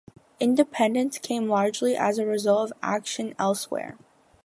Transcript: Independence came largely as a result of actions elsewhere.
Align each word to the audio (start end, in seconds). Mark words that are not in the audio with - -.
Independence 0.39 1.19
came 1.19 1.47
largely 1.47 1.95
as 1.95 2.17
a 2.17 2.25
result 2.25 2.71
of 2.71 2.77
actions 2.81 3.35
elsewhere. 3.37 3.99